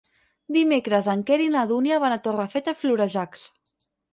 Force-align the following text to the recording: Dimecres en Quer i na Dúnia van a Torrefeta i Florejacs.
Dimecres 0.55 1.09
en 1.13 1.21
Quer 1.27 1.37
i 1.45 1.51
na 1.57 1.67
Dúnia 1.73 2.01
van 2.07 2.17
a 2.17 2.19
Torrefeta 2.29 2.77
i 2.77 2.81
Florejacs. 2.83 3.45